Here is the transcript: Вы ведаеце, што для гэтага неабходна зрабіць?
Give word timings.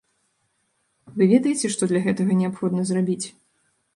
Вы 1.17 1.27
ведаеце, 1.33 1.65
што 1.77 1.83
для 1.91 2.01
гэтага 2.07 2.39
неабходна 2.41 2.81
зрабіць? 2.91 3.21